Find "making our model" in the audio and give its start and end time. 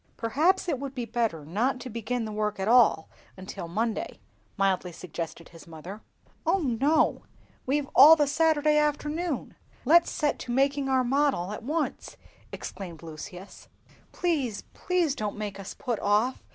10.51-11.51